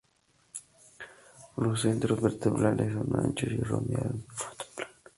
[1.57, 4.93] Los centros vertebrales son anchos y redondeados con un fondo plano.